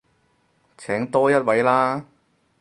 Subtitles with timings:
[0.79, 2.07] 請多一位啦